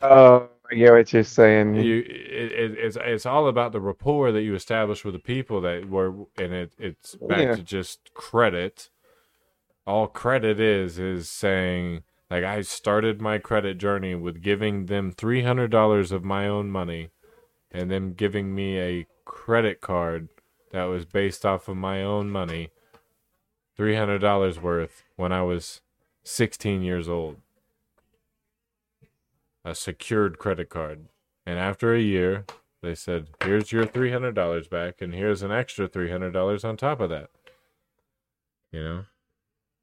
Oh, 0.00 0.48
I 0.70 0.74
get 0.76 0.92
what 0.92 1.12
you're 1.12 1.24
saying. 1.24 1.74
you 1.76 1.98
it, 2.00 2.52
it, 2.52 2.72
it's 2.78 2.98
it's 3.00 3.26
all 3.26 3.48
about 3.48 3.72
the 3.72 3.80
rapport 3.80 4.32
that 4.32 4.42
you 4.42 4.54
establish 4.54 5.04
with 5.04 5.14
the 5.14 5.20
people 5.20 5.60
that 5.62 5.88
were 5.88 6.08
and 6.38 6.52
it 6.54 6.72
it's 6.78 7.14
back 7.16 7.38
Yeah. 7.38 7.54
to 7.56 7.62
just 7.62 8.12
credit 8.14 8.90
all 9.86 10.06
credit 10.08 10.60
is 10.60 10.98
is 10.98 11.28
saying 11.28 12.02
like 12.30 12.44
i 12.44 12.62
started 12.62 13.20
my 13.20 13.38
credit 13.38 13.78
journey 13.78 14.14
with 14.14 14.42
giving 14.42 14.86
them 14.86 15.12
$300 15.12 16.12
of 16.12 16.24
my 16.24 16.48
own 16.48 16.70
money 16.70 17.10
and 17.70 17.90
them 17.90 18.14
giving 18.14 18.54
me 18.54 18.78
a 18.80 19.06
credit 19.24 19.80
card 19.80 20.28
that 20.72 20.84
was 20.84 21.04
based 21.04 21.46
off 21.46 21.68
of 21.68 21.76
my 21.76 22.02
own 22.02 22.30
money 22.30 22.70
$300 23.78 24.60
worth 24.62 25.04
when 25.16 25.32
i 25.32 25.42
was 25.42 25.80
16 26.24 26.82
years 26.82 27.08
old 27.08 27.36
a 29.66 29.74
secured 29.74 30.38
credit 30.38 30.70
card. 30.70 31.08
And 31.44 31.58
after 31.58 31.92
a 31.92 32.00
year, 32.00 32.46
they 32.82 32.94
said, 32.94 33.28
"Here's 33.42 33.72
your 33.72 33.84
three 33.84 34.12
hundred 34.12 34.34
dollars 34.34 34.68
back, 34.68 35.02
and 35.02 35.12
here's 35.12 35.42
an 35.42 35.52
extra 35.52 35.88
three 35.88 36.10
hundred 36.10 36.32
dollars 36.32 36.64
on 36.64 36.76
top 36.76 37.00
of 37.00 37.10
that." 37.10 37.30
You 38.72 38.82
know, 38.82 39.04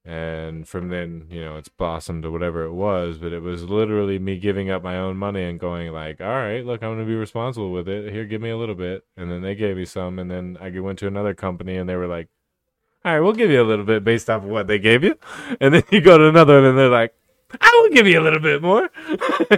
and 0.05 0.67
from 0.67 0.89
then, 0.89 1.27
you 1.29 1.43
know, 1.43 1.57
it's 1.57 1.69
blossomed 1.69 2.23
to 2.23 2.31
whatever 2.31 2.63
it 2.63 2.73
was. 2.73 3.17
But 3.17 3.33
it 3.33 3.41
was 3.41 3.63
literally 3.65 4.19
me 4.19 4.37
giving 4.39 4.69
up 4.69 4.83
my 4.83 4.97
own 4.97 5.17
money 5.17 5.43
and 5.43 5.59
going 5.59 5.91
like, 5.91 6.21
"All 6.21 6.27
right, 6.27 6.65
look, 6.65 6.81
I'm 6.81 6.91
going 6.91 6.99
to 6.99 7.05
be 7.05 7.15
responsible 7.15 7.71
with 7.71 7.89
it. 7.89 8.11
Here, 8.11 8.25
give 8.25 8.41
me 8.41 8.51
a 8.51 8.57
little 8.57 8.75
bit." 8.75 9.03
And 9.17 9.29
then 9.29 9.41
they 9.41 9.55
gave 9.55 9.75
me 9.77 9.85
some, 9.85 10.17
and 10.17 10.31
then 10.31 10.57
I 10.61 10.69
went 10.79 10.99
to 10.99 11.07
another 11.07 11.33
company, 11.33 11.75
and 11.77 11.89
they 11.89 11.97
were 11.97 12.07
like, 12.07 12.29
"All 13.05 13.13
right, 13.13 13.19
we'll 13.19 13.33
give 13.33 13.51
you 13.51 13.61
a 13.61 13.67
little 13.67 13.85
bit 13.85 14.05
based 14.05 14.29
off 14.29 14.43
of 14.43 14.49
what 14.49 14.67
they 14.67 14.79
gave 14.79 15.03
you." 15.03 15.17
And 15.59 15.73
then 15.73 15.83
you 15.91 16.01
go 16.01 16.17
to 16.17 16.29
another 16.29 16.55
one, 16.55 16.65
and 16.65 16.77
they're 16.77 16.89
like, 16.89 17.13
I 17.61 17.81
will 17.81 17.95
give 17.95 18.07
you 18.07 18.19
a 18.19 18.23
little 18.23 18.39
bit 18.39 18.61
more. 18.61 18.89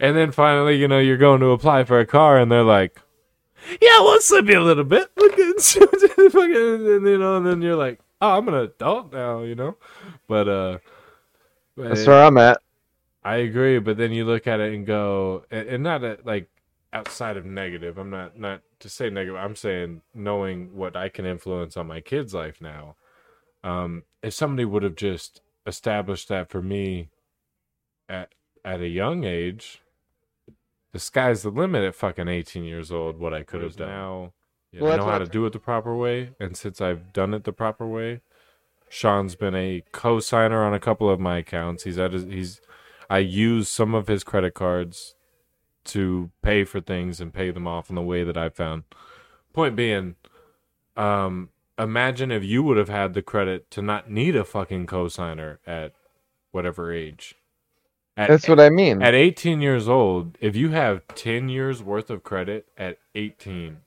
and 0.00 0.16
then 0.16 0.32
finally, 0.32 0.76
you 0.76 0.88
know, 0.88 0.98
you're 0.98 1.16
going 1.16 1.40
to 1.40 1.50
apply 1.50 1.84
for 1.84 1.98
a 2.00 2.06
car, 2.06 2.38
and 2.38 2.50
they're 2.50 2.62
like, 2.62 3.00
"Yeah, 3.80 4.00
we'll 4.00 4.20
slip 4.20 4.46
you 4.46 4.60
a 4.60 4.62
little 4.62 4.84
bit." 4.84 5.10
Fucking- 5.18 5.54
and 5.56 7.06
you 7.06 7.18
know, 7.18 7.36
and 7.36 7.46
then 7.46 7.62
you're 7.62 7.76
like, 7.76 8.00
"Oh, 8.20 8.38
I'm 8.38 8.48
an 8.48 8.54
adult 8.54 9.12
now," 9.12 9.42
you 9.42 9.54
know. 9.54 9.76
But 10.28 10.48
uh, 10.48 10.78
That's 11.76 12.06
where 12.06 12.24
I'm 12.24 12.38
at. 12.38 12.60
I 13.24 13.36
agree. 13.36 13.78
But 13.78 13.96
then 13.96 14.12
you 14.12 14.24
look 14.24 14.46
at 14.46 14.60
it 14.60 14.72
and 14.72 14.86
go, 14.86 15.44
and, 15.50 15.68
and 15.68 15.82
not 15.82 16.04
at, 16.04 16.26
like 16.26 16.48
outside 16.92 17.36
of 17.36 17.44
negative. 17.44 17.98
I'm 17.98 18.10
not 18.10 18.38
not 18.38 18.62
to 18.80 18.88
say 18.88 19.10
negative. 19.10 19.36
I'm 19.36 19.56
saying 19.56 20.02
knowing 20.14 20.74
what 20.76 20.96
I 20.96 21.08
can 21.08 21.26
influence 21.26 21.76
on 21.76 21.86
my 21.86 22.00
kid's 22.00 22.34
life 22.34 22.60
now. 22.60 22.96
Um, 23.64 24.04
if 24.22 24.32
somebody 24.34 24.64
would 24.64 24.82
have 24.84 24.94
just 24.94 25.40
established 25.66 26.28
that 26.28 26.48
for 26.50 26.62
me 26.62 27.08
at 28.08 28.34
at 28.64 28.80
a 28.80 28.88
young 28.88 29.24
age, 29.24 29.82
the 30.92 30.98
sky's 30.98 31.42
the 31.42 31.50
limit 31.50 31.84
at 31.84 31.94
fucking 31.94 32.28
18 32.28 32.64
years 32.64 32.90
old. 32.90 33.18
What 33.18 33.32
I 33.34 33.42
could 33.42 33.62
have 33.62 33.76
done 33.76 33.88
now, 33.88 34.32
Well, 34.80 34.92
I 34.92 34.96
know 34.96 35.04
how 35.04 35.18
to 35.18 35.26
do 35.26 35.46
it 35.46 35.52
the 35.52 35.58
proper 35.58 35.94
way, 35.96 36.30
and 36.40 36.56
since 36.56 36.80
I've 36.80 37.12
done 37.12 37.34
it 37.34 37.44
the 37.44 37.52
proper 37.52 37.86
way, 37.86 38.20
Sean's 38.88 39.34
been 39.34 39.54
a 39.54 39.82
co-signer 39.92 40.62
on 40.64 40.74
a 40.74 40.80
couple 40.80 41.08
of 41.10 41.20
my 41.20 41.38
accounts. 41.38 41.84
He's 41.84 41.98
at 41.98 42.12
his, 42.12 42.24
he's 42.24 42.60
I 43.08 43.18
use 43.18 43.68
some 43.68 43.94
of 43.94 44.08
his 44.08 44.24
credit 44.24 44.54
cards 44.54 45.14
to 45.84 46.30
pay 46.42 46.64
for 46.64 46.80
things 46.80 47.20
and 47.20 47.32
pay 47.32 47.50
them 47.50 47.66
off 47.66 47.88
in 47.88 47.94
the 47.94 48.02
way 48.02 48.24
that 48.24 48.36
I 48.36 48.48
found. 48.48 48.82
Point 49.52 49.76
being, 49.76 50.16
um, 50.96 51.50
imagine 51.78 52.30
if 52.32 52.44
you 52.44 52.62
would 52.62 52.76
have 52.76 52.88
had 52.88 53.14
the 53.14 53.22
credit 53.22 53.70
to 53.72 53.82
not 53.82 54.10
need 54.10 54.34
a 54.34 54.44
fucking 54.44 54.86
co-signer 54.86 55.60
at 55.66 55.92
whatever 56.50 56.92
age. 56.92 57.36
At, 58.16 58.28
That's 58.28 58.48
what 58.48 58.60
I 58.60 58.70
mean. 58.70 59.02
at 59.02 59.14
18 59.14 59.60
years 59.60 59.88
old, 59.88 60.38
if 60.40 60.56
you 60.56 60.70
have 60.70 61.06
10 61.08 61.50
years 61.50 61.82
worth 61.82 62.08
of 62.08 62.22
credit 62.22 62.66
at 62.78 62.98
18, 63.14 63.78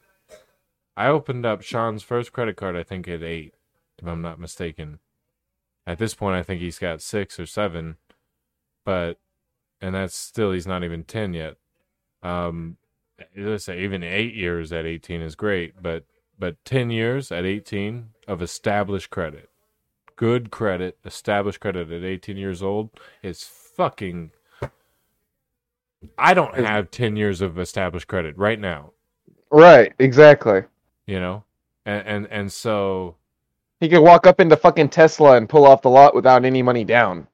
I 0.96 1.08
opened 1.08 1.48
up 1.48 1.64
Sean's 1.64 2.04
first 2.04 2.32
credit 2.32 2.56
card, 2.56 2.76
I 2.76 2.84
think, 2.84 3.08
at 3.08 3.24
eight, 3.24 3.56
if 4.00 4.08
I'm 4.08 4.22
not 4.22 4.40
mistaken. 4.40 5.00
At 5.88 5.98
this 5.98 6.14
point, 6.14 6.36
I 6.36 6.44
think 6.44 6.62
he's 6.62 6.78
got 6.78 7.02
six 7.02 7.40
or 7.40 7.48
seven, 7.48 7.98
but, 8.86 9.18
and 9.82 9.96
that's 9.96 10.16
still, 10.16 10.52
he's 10.52 10.68
not 10.68 10.84
even 10.84 11.06
10 11.06 11.34
yet. 11.34 11.56
Um, 12.22 12.78
let's 13.36 13.66
say 13.66 13.82
even 13.82 14.04
eight 14.04 14.36
years 14.36 14.72
at 14.72 14.86
18 14.86 15.22
is 15.22 15.34
great, 15.34 15.82
but, 15.82 16.06
but 16.38 16.64
10 16.66 16.92
years 16.92 17.32
at 17.32 17.46
18 17.46 18.10
of 18.28 18.44
established 18.44 19.10
credit, 19.10 19.50
good 20.16 20.52
credit, 20.52 21.00
established 21.04 21.62
credit 21.62 21.90
at 21.92 22.04
18 22.04 22.38
years 22.38 22.62
old 22.62 22.92
is 23.24 23.50
fucking. 23.80 24.32
I 26.18 26.34
don't 26.34 26.54
have 26.54 26.92
10 26.92 27.16
years 27.16 27.40
of 27.40 27.58
established 27.58 28.08
credit 28.08 28.38
right 28.38 28.60
now, 28.60 28.92
right, 29.52 29.94
exactly. 30.00 30.64
you 31.08 31.20
know? 31.20 31.44
And, 31.86 32.08
and, 32.08 32.28
and 32.28 32.52
so, 32.52 33.16
He 33.80 33.88
could 33.88 34.02
walk 34.02 34.28
up 34.28 34.42
into 34.42 34.58
fucking 34.58 34.90
Tesla 34.90 35.38
and 35.38 35.48
pull 35.48 35.66
off 35.66 35.82
the 35.82 35.90
lot 35.90 36.14
without 36.14 36.44
any 36.44 36.62
money 36.62 36.84
down. 36.84 37.28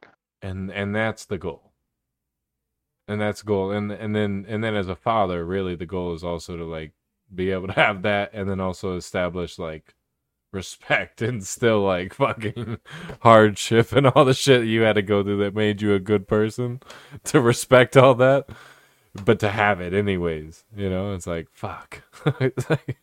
and, 0.44 0.72
and 0.72 0.96
that's 0.96 1.26
the 1.26 1.40
goal. 1.40 1.72
And 3.08 3.20
that's 3.20 3.42
goal. 3.42 3.72
And, 3.72 3.92
and 3.92 4.16
then, 4.16 4.46
and 4.48 4.64
then 4.64 4.76
as 4.76 4.88
a 4.88 4.96
father, 4.96 5.44
really 5.46 5.76
the 5.76 5.88
goal 5.88 6.14
is 6.14 6.24
also 6.24 6.58
to 6.58 6.64
like 6.64 6.92
be 7.34 7.50
able 7.52 7.68
to 7.68 7.74
have 7.74 8.04
that 8.04 8.32
and 8.34 8.48
then 8.48 8.60
also 8.60 8.96
establish 8.98 9.58
like 9.58 9.95
respect 10.56 11.22
and 11.22 11.46
still 11.46 11.82
like 11.84 12.14
fucking 12.16 12.80
hardship 13.20 13.92
and 13.92 14.08
all 14.08 14.26
the 14.26 14.34
shit 14.34 14.66
you 14.66 14.82
had 14.82 14.94
to 14.96 15.02
go 15.04 15.22
through 15.22 15.38
that 15.38 15.54
made 15.54 15.82
you 15.82 15.94
a 15.94 16.00
good 16.00 16.28
person 16.28 16.80
to 17.26 17.40
respect 17.40 17.96
all 17.96 18.16
that 18.16 18.48
but 19.24 19.40
to 19.40 19.50
have 19.50 19.80
it 19.82 19.94
anyways 19.94 20.64
you 20.76 20.90
know? 20.90 21.14
It's 21.14 21.28
like 21.28 21.48
fuck. 21.52 22.02
It's 22.40 22.70
like, 22.70 22.98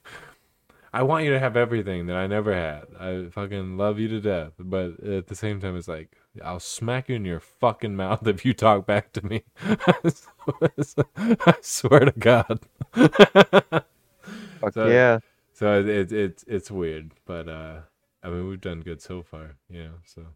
i 0.94 1.02
want 1.02 1.25
you 1.25 1.30
to 1.30 1.38
have 1.38 1.56
everything 1.56 2.06
that 2.06 2.16
i 2.16 2.26
never 2.26 2.52
had. 2.54 2.85
I 3.00 3.28
fucking 3.30 3.76
love 3.78 3.99
you 3.99 4.09
to 4.09 4.21
death 4.21 4.52
but 4.59 4.99
at 5.04 5.28
the 5.28 5.35
same 5.35 5.61
time 5.61 5.76
it's 5.76 5.88
like 5.88 6.16
i'll 6.42 6.61
smack 6.61 7.09
you 7.09 7.16
in 7.16 7.25
your 7.25 7.40
fucking 7.40 7.94
mouth 7.97 8.26
if 8.26 8.44
you 8.44 8.52
talk 8.54 8.87
back 8.87 9.12
to 9.12 9.25
me. 9.25 9.42
I 9.62 11.54
swear 11.61 12.00
to 12.00 12.12
god. 12.18 12.61
Fuck 12.92 14.75
So- 14.75 14.87
yeah. 14.88 15.18
So 15.62 15.78
it, 15.78 15.88
it, 15.88 16.12
it's 16.12 16.45
it's 16.49 16.71
weird, 16.73 17.12
but 17.25 17.49
uh, 17.49 17.83
I 18.25 18.31
mean 18.31 18.49
we've 18.49 18.61
done 18.61 18.81
good 18.81 19.00
so 19.00 19.23
far, 19.23 19.54
you 19.71 19.85
know. 19.85 19.95
So 20.04 20.26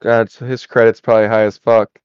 God, 0.00 0.30
so 0.30 0.46
his 0.46 0.64
credit's 0.66 1.00
probably 1.00 1.26
high 1.26 1.42
as 1.42 1.58
fuck. 1.58 1.98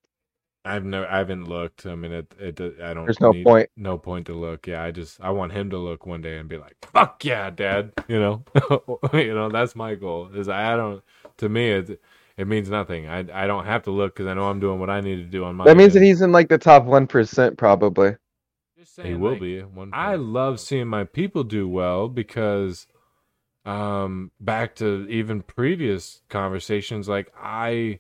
I've 0.66 0.84
never 0.84 1.06
I 1.06 1.20
haven't 1.20 1.48
looked. 1.48 1.86
I 1.86 1.94
mean 1.94 2.12
it 2.12 2.34
it 2.40 2.60
I 2.82 2.96
don't. 2.96 3.06
There's 3.06 3.22
no 3.22 3.32
need- 3.32 3.46
point. 3.46 3.70
No 3.78 4.00
point 4.00 4.26
to 4.26 4.34
look. 4.34 4.66
Yeah, 4.66 4.82
I 4.82 4.90
just 4.90 5.22
I 5.22 5.30
want 5.30 5.52
him 5.54 5.70
to 5.70 5.78
look 5.78 6.08
one 6.08 6.22
day 6.22 6.40
and 6.40 6.50
be 6.50 6.58
like, 6.58 6.76
"Fuck 6.82 7.24
yeah, 7.24 7.52
dad," 7.52 7.94
you 8.08 8.20
know. 8.20 8.44
you 9.14 9.36
know 9.36 9.50
that's 9.50 9.76
my 9.76 9.94
goal. 9.94 10.30
Is 10.34 10.50
I 10.50 10.76
don't. 10.76 11.04
To 11.38 11.50
me, 11.50 11.70
it 11.70 12.02
it 12.38 12.48
means 12.48 12.72
nothing. 12.72 13.08
I 13.08 13.20
I 13.44 13.46
don't 13.46 13.66
have 13.66 13.84
to 13.84 13.92
look 13.92 14.16
because 14.16 14.26
I 14.26 14.34
know 14.34 14.50
I'm 14.50 14.60
doing 14.60 14.80
what 14.80 14.90
I 14.90 15.02
need 15.02 15.18
to 15.18 15.26
do 15.26 15.44
on 15.44 15.56
my. 15.56 15.66
That 15.66 15.78
means 15.78 15.94
that 15.94 16.02
he's 16.02 16.22
in 16.22 16.32
like 16.32 16.50
the 16.50 16.58
top 16.58 16.86
one 16.86 17.06
percent 17.06 17.56
probably. 17.56 18.16
He 19.02 19.14
will 19.14 19.40
be. 19.40 19.62
One 19.62 19.92
I 19.94 20.16
love 20.16 20.60
seeing 20.60 20.88
my 20.88 21.04
people 21.04 21.44
do 21.44 21.68
well 21.68 22.08
because, 22.10 22.88
um, 23.66 24.32
back 24.40 24.76
to 24.78 25.08
even 25.10 25.42
previous 25.42 26.22
conversations, 26.30 27.08
like 27.08 27.32
I, 27.40 28.00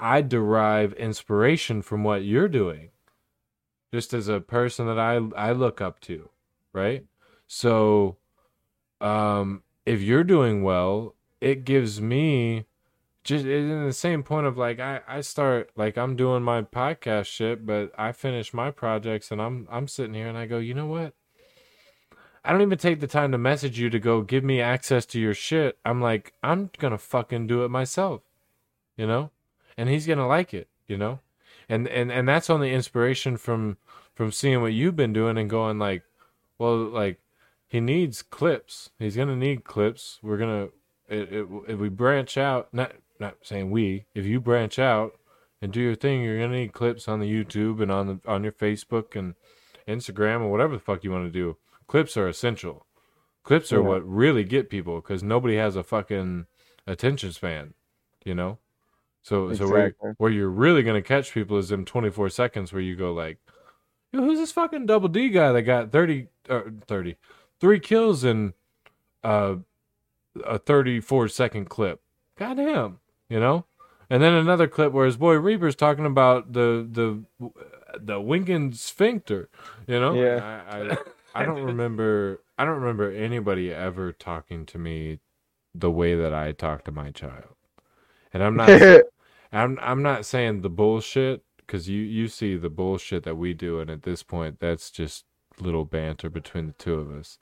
I 0.00 0.22
derive 0.22 0.92
inspiration 0.94 1.82
from 1.82 2.04
what 2.04 2.24
you're 2.24 2.48
doing, 2.48 2.90
just 3.92 4.12
as 4.14 4.28
a 4.28 4.40
person 4.40 4.86
that 4.86 4.98
I 4.98 5.16
I 5.36 5.52
look 5.52 5.80
up 5.80 6.00
to, 6.00 6.28
right? 6.72 7.04
So, 7.46 8.16
um, 9.00 9.62
if 9.84 10.00
you're 10.00 10.24
doing 10.24 10.62
well, 10.62 11.14
it 11.40 11.64
gives 11.64 12.00
me 12.00 12.66
just 13.26 13.44
in 13.44 13.84
the 13.84 13.92
same 13.92 14.22
point 14.22 14.46
of 14.46 14.56
like 14.56 14.78
I, 14.78 15.00
I 15.06 15.20
start 15.20 15.70
like 15.76 15.98
I'm 15.98 16.14
doing 16.14 16.44
my 16.44 16.62
podcast 16.62 17.26
shit, 17.26 17.66
but 17.66 17.92
I 17.98 18.12
finish 18.12 18.54
my 18.54 18.70
projects 18.70 19.32
and 19.32 19.42
I'm 19.42 19.66
I'm 19.70 19.88
sitting 19.88 20.14
here 20.14 20.28
and 20.28 20.38
I 20.38 20.46
go, 20.46 20.58
you 20.58 20.74
know 20.74 20.86
what? 20.86 21.12
I 22.44 22.52
don't 22.52 22.62
even 22.62 22.78
take 22.78 23.00
the 23.00 23.08
time 23.08 23.32
to 23.32 23.38
message 23.38 23.80
you 23.80 23.90
to 23.90 23.98
go 23.98 24.22
give 24.22 24.44
me 24.44 24.60
access 24.60 25.04
to 25.06 25.20
your 25.20 25.34
shit. 25.34 25.76
I'm 25.84 26.00
like, 26.00 26.34
I'm 26.44 26.70
gonna 26.78 26.98
fucking 26.98 27.48
do 27.48 27.64
it 27.64 27.68
myself, 27.68 28.22
you 28.96 29.08
know, 29.08 29.32
and 29.76 29.88
he's 29.88 30.06
gonna 30.06 30.28
like 30.28 30.54
it, 30.54 30.68
you 30.86 30.96
know, 30.96 31.18
and 31.68 31.88
and 31.88 32.12
and 32.12 32.28
that's 32.28 32.48
only 32.48 32.72
inspiration 32.72 33.36
from 33.36 33.76
from 34.14 34.30
seeing 34.30 34.62
what 34.62 34.72
you've 34.72 34.96
been 34.96 35.12
doing 35.12 35.36
and 35.36 35.50
going 35.50 35.80
like, 35.80 36.04
well, 36.58 36.76
like 36.76 37.18
he 37.66 37.80
needs 37.80 38.22
clips. 38.22 38.90
He's 39.00 39.16
gonna 39.16 39.34
need 39.34 39.64
clips. 39.64 40.20
We're 40.22 40.38
gonna 40.38 40.68
if 41.08 41.78
we 41.78 41.88
branch 41.88 42.38
out, 42.38 42.72
not 42.72 42.92
not 43.20 43.36
saying 43.42 43.70
we, 43.70 44.06
if 44.14 44.24
you 44.24 44.40
branch 44.40 44.78
out 44.78 45.12
and 45.62 45.72
do 45.72 45.80
your 45.80 45.94
thing, 45.94 46.22
you're 46.22 46.38
gonna 46.40 46.56
need 46.56 46.72
clips 46.72 47.08
on 47.08 47.20
the 47.20 47.30
YouTube 47.32 47.80
and 47.82 47.90
on 47.90 48.06
the 48.06 48.20
on 48.30 48.42
your 48.42 48.52
Facebook 48.52 49.16
and 49.16 49.34
Instagram 49.88 50.40
or 50.42 50.50
whatever 50.50 50.74
the 50.74 50.80
fuck 50.80 51.04
you 51.04 51.10
want 51.10 51.26
to 51.26 51.30
do. 51.30 51.56
Clips 51.86 52.16
are 52.16 52.28
essential. 52.28 52.86
Clips 53.44 53.72
are 53.72 53.76
Yeah. 53.80 53.88
what 53.88 54.08
really 54.08 54.44
get 54.44 54.68
people 54.68 54.96
because 54.96 55.22
nobody 55.22 55.56
has 55.56 55.76
a 55.76 55.82
fucking 55.84 56.46
attention 56.86 57.32
span, 57.32 57.74
you 58.24 58.34
know. 58.34 58.58
So 59.22 59.48
so 59.58 59.66
where 59.72 59.94
where 60.18 60.30
you're 60.30 60.48
really 60.50 60.82
gonna 60.82 61.02
catch 61.02 61.32
people 61.32 61.56
is 61.58 61.72
in 61.72 61.84
24 61.84 62.28
seconds 62.28 62.72
where 62.72 62.82
you 62.82 62.96
go 62.96 63.12
like, 63.12 63.38
yo, 64.12 64.20
who's 64.20 64.38
this 64.38 64.52
fucking 64.52 64.86
double 64.86 65.08
D 65.08 65.28
guy 65.30 65.52
that 65.52 65.62
got 65.62 65.90
30 65.92 66.28
uh, 66.48 66.62
30 66.86 67.16
three 67.60 67.80
kills 67.80 68.22
in 68.24 68.52
uh 69.24 69.56
a 70.44 70.58
34 70.58 71.28
second 71.28 71.64
clip. 71.70 72.02
Goddamn, 72.38 72.98
you 73.28 73.40
know? 73.40 73.64
And 74.08 74.22
then 74.22 74.34
another 74.34 74.68
clip 74.68 74.92
where 74.92 75.06
his 75.06 75.16
boy 75.16 75.34
Reaper's 75.34 75.74
talking 75.74 76.06
about 76.06 76.52
the 76.52 76.86
the 76.90 77.52
the 77.98 78.20
winking 78.20 78.72
sphincter, 78.72 79.48
you 79.86 79.98
know? 79.98 80.14
Yeah. 80.14 80.62
I, 80.68 80.92
I 80.92 80.96
I 81.34 81.44
don't 81.44 81.62
remember 81.62 82.40
I 82.58 82.64
don't 82.64 82.80
remember 82.80 83.10
anybody 83.10 83.72
ever 83.72 84.12
talking 84.12 84.64
to 84.66 84.78
me 84.78 85.18
the 85.74 85.90
way 85.90 86.14
that 86.14 86.32
I 86.32 86.52
talk 86.52 86.84
to 86.84 86.92
my 86.92 87.10
child. 87.10 87.54
And 88.32 88.42
I'm 88.42 88.56
not 88.56 88.70
I'm 89.52 89.78
I'm 89.82 90.02
not 90.02 90.24
saying 90.26 90.62
the 90.62 90.70
bullshit 90.70 91.42
because 91.58 91.88
you 91.88 92.00
you 92.00 92.28
see 92.28 92.56
the 92.56 92.70
bullshit 92.70 93.24
that 93.24 93.36
we 93.36 93.54
do, 93.54 93.80
and 93.80 93.90
at 93.90 94.02
this 94.02 94.22
point, 94.22 94.60
that's 94.60 94.90
just 94.90 95.24
little 95.60 95.84
banter 95.84 96.30
between 96.30 96.66
the 96.68 96.72
two 96.74 96.94
of 96.94 97.10
us. 97.10 97.38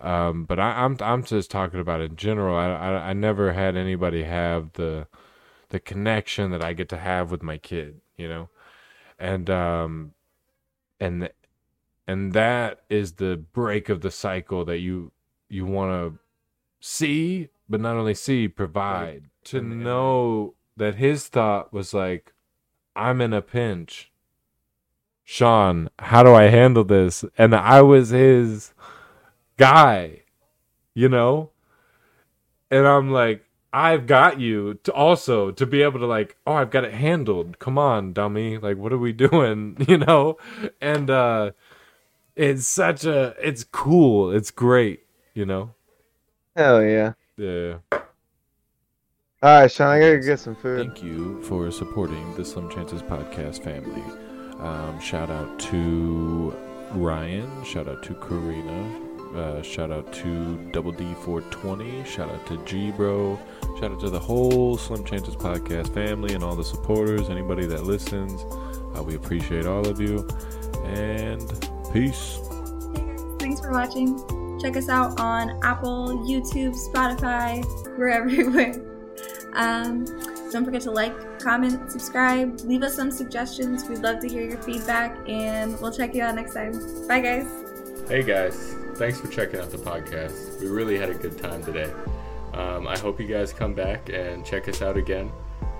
Um, 0.00 0.44
but 0.44 0.58
I, 0.58 0.84
I'm 0.84 0.96
I'm 1.00 1.24
just 1.24 1.50
talking 1.50 1.80
about 1.80 2.00
in 2.00 2.16
general. 2.16 2.56
I, 2.56 2.66
I 2.68 2.92
I 3.10 3.12
never 3.12 3.52
had 3.52 3.76
anybody 3.76 4.24
have 4.24 4.72
the 4.74 5.06
the 5.70 5.80
connection 5.80 6.50
that 6.52 6.62
I 6.62 6.72
get 6.72 6.88
to 6.90 6.96
have 6.96 7.30
with 7.30 7.42
my 7.42 7.58
kid, 7.58 8.00
you 8.16 8.28
know, 8.28 8.48
and 9.18 9.48
um, 9.50 10.12
and 11.00 11.28
and 12.06 12.32
that 12.32 12.82
is 12.88 13.12
the 13.14 13.36
break 13.36 13.88
of 13.88 14.00
the 14.00 14.10
cycle 14.10 14.64
that 14.64 14.78
you 14.78 15.12
you 15.48 15.64
want 15.66 15.90
to 15.92 16.18
see, 16.80 17.48
but 17.68 17.80
not 17.80 17.96
only 17.96 18.14
see, 18.14 18.48
provide 18.48 19.24
to 19.44 19.58
and- 19.58 19.72
and- 19.72 19.84
know 19.84 20.54
that 20.76 20.96
his 20.96 21.28
thought 21.28 21.72
was 21.72 21.94
like, 21.94 22.32
I'm 22.94 23.20
in 23.20 23.32
a 23.32 23.40
pinch. 23.42 24.10
Sean, 25.24 25.88
how 25.98 26.22
do 26.22 26.34
I 26.34 26.44
handle 26.44 26.84
this? 26.84 27.24
And 27.38 27.54
I 27.54 27.80
was 27.82 28.10
his 28.10 28.72
guy, 29.56 30.22
you 30.94 31.08
know? 31.08 31.50
And 32.70 32.86
I'm 32.86 33.10
like, 33.10 33.45
I've 33.76 34.06
got 34.06 34.40
you 34.40 34.78
to 34.84 34.92
also 34.94 35.50
to 35.50 35.66
be 35.66 35.82
able 35.82 36.00
to 36.00 36.06
like, 36.06 36.38
oh, 36.46 36.54
I've 36.54 36.70
got 36.70 36.84
it 36.84 36.94
handled. 36.94 37.58
Come 37.58 37.76
on, 37.76 38.14
dummy. 38.14 38.56
Like, 38.56 38.78
what 38.78 38.90
are 38.90 38.98
we 38.98 39.12
doing? 39.28 39.76
You 39.86 39.98
know? 39.98 40.38
And 40.80 41.10
uh 41.10 41.50
it's 42.34 42.66
such 42.66 43.04
a 43.04 43.34
it's 43.38 43.64
cool. 43.64 44.30
It's 44.30 44.50
great, 44.50 45.00
you 45.34 45.44
know? 45.44 45.74
Hell 46.56 46.82
yeah. 46.82 47.12
Yeah. 47.36 47.76
All 47.92 48.00
right, 49.60 49.70
Sean, 49.70 49.88
I 49.88 50.00
gotta 50.00 50.20
get 50.20 50.40
some 50.40 50.56
food. 50.56 50.86
Thank 50.86 51.02
you 51.02 51.42
for 51.42 51.70
supporting 51.70 52.34
the 52.34 52.46
Slim 52.46 52.70
Chances 52.70 53.02
podcast 53.02 53.62
family. 53.62 54.02
Um, 54.58 54.98
shout 55.00 55.28
out 55.28 55.58
to 55.70 56.56
Ryan. 56.92 57.62
Shout 57.62 57.88
out 57.88 58.02
to 58.04 58.14
Corina. 58.14 59.05
Uh, 59.36 59.60
shout 59.60 59.90
out 59.90 60.10
to 60.14 60.56
Double 60.72 60.92
D 60.92 61.04
420. 61.20 62.04
Shout 62.04 62.30
out 62.30 62.46
to 62.46 62.56
G 62.64 62.90
Bro. 62.90 63.38
Shout 63.78 63.92
out 63.92 64.00
to 64.00 64.08
the 64.08 64.18
whole 64.18 64.78
Slim 64.78 65.04
Chances 65.04 65.36
podcast 65.36 65.92
family 65.92 66.34
and 66.34 66.42
all 66.42 66.56
the 66.56 66.64
supporters. 66.64 67.28
Anybody 67.28 67.66
that 67.66 67.84
listens, 67.84 68.42
uh, 68.96 69.02
we 69.02 69.14
appreciate 69.14 69.66
all 69.66 69.86
of 69.86 70.00
you. 70.00 70.26
And 70.84 71.46
peace. 71.92 72.38
Thanks 73.38 73.60
for 73.60 73.72
watching. 73.72 74.18
Check 74.58 74.76
us 74.76 74.88
out 74.88 75.20
on 75.20 75.60
Apple, 75.62 76.24
YouTube, 76.26 76.74
Spotify. 76.74 77.62
We're 77.98 78.08
everywhere. 78.08 78.72
Um, 79.52 80.06
don't 80.50 80.64
forget 80.64 80.80
to 80.82 80.90
like, 80.90 81.40
comment, 81.40 81.90
subscribe, 81.90 82.60
leave 82.60 82.82
us 82.82 82.94
some 82.94 83.10
suggestions. 83.10 83.86
We'd 83.86 83.98
love 83.98 84.20
to 84.20 84.28
hear 84.28 84.42
your 84.42 84.60
feedback, 84.62 85.18
and 85.28 85.78
we'll 85.80 85.92
check 85.92 86.14
you 86.14 86.22
out 86.22 86.34
next 86.34 86.54
time. 86.54 86.72
Bye, 87.06 87.20
guys. 87.20 87.46
Hey 88.08 88.22
guys, 88.22 88.76
thanks 88.96 89.20
for 89.20 89.28
checking 89.28 89.60
out 89.60 89.70
the 89.70 89.76
podcast. 89.76 90.60
We 90.60 90.68
really 90.68 90.96
had 90.98 91.10
a 91.10 91.14
good 91.14 91.36
time 91.36 91.62
today. 91.62 91.92
Um, 92.54 92.88
I 92.88 92.96
hope 92.96 93.20
you 93.20 93.26
guys 93.26 93.52
come 93.52 93.74
back 93.74 94.08
and 94.08 94.44
check 94.44 94.68
us 94.68 94.80
out 94.80 94.96
again. 94.96 95.30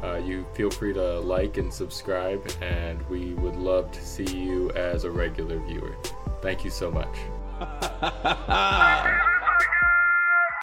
Uh, 0.02 0.16
you 0.16 0.46
feel 0.54 0.70
free 0.70 0.92
to 0.92 1.20
like 1.20 1.56
and 1.56 1.72
subscribe, 1.72 2.46
and 2.60 3.00
we 3.08 3.32
would 3.34 3.56
love 3.56 3.90
to 3.92 4.04
see 4.04 4.36
you 4.36 4.70
as 4.72 5.04
a 5.04 5.10
regular 5.10 5.58
viewer. 5.60 5.96
Thank 6.42 6.64
you 6.64 6.70
so 6.70 6.90
much. 6.90 7.16